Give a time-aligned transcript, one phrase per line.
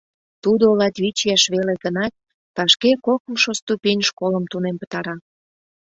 [0.43, 2.13] Тудо латвич ияш веле гынат,
[2.55, 5.15] вашке кокымшо ступень школым тунем пытара.